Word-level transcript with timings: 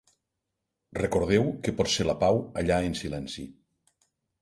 Recordeu 1.01 1.45
què 1.67 1.75
pot 1.83 1.93
ser 1.99 2.09
la 2.09 2.17
pau 2.25 2.43
allà 2.65 2.83
en 2.91 3.01
silenci. 3.05 3.49